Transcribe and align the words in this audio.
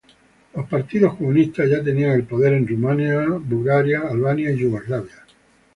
Los 0.55 0.67
partidos 0.67 1.13
comunistas 1.15 1.69
ya 1.69 1.83
tenían 1.83 2.13
el 2.13 2.23
poder 2.23 2.53
en 2.53 2.67
Rumania, 2.67 3.23
Bulgaria, 3.37 3.99
Albania, 4.09 4.49
y 4.49 4.57
Yugoslavia. 4.57 5.27